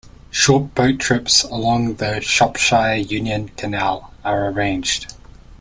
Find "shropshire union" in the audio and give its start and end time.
2.21-3.49